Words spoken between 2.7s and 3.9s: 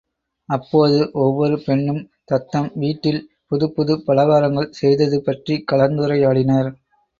வீட்டில் புதுப்